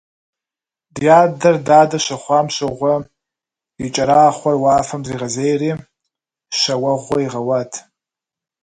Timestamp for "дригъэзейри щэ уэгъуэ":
5.05-7.17